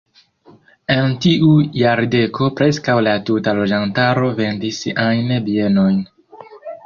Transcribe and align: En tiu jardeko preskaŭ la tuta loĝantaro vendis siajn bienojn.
En 0.93 1.11
tiu 1.25 1.49
jardeko 1.81 2.47
preskaŭ 2.61 2.95
la 3.09 3.13
tuta 3.27 3.53
loĝantaro 3.59 4.31
vendis 4.39 4.83
siajn 4.87 5.31
bienojn. 5.51 6.01